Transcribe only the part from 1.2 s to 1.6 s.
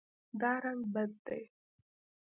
دی